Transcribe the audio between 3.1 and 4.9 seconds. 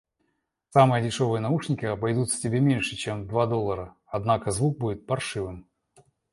в два доллара, однако звук